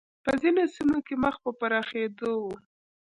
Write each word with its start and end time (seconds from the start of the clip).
په 0.23 0.31
ځینو 0.41 0.63
سیمو 0.75 0.99
کې 1.07 1.15
مخ 1.23 1.35
په 1.43 1.51
پراخېدو 1.59 2.31
و 2.41 2.45